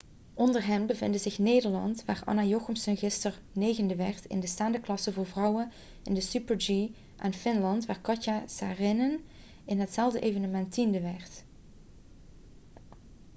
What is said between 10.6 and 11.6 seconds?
tiende werd